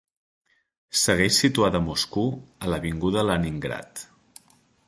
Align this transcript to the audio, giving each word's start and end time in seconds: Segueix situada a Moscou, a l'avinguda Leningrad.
Segueix 1.01 1.35
situada 1.43 1.81
a 1.83 1.87
Moscou, 1.89 2.33
a 2.67 2.73
l'avinguda 2.73 3.29
Leningrad. 3.29 4.07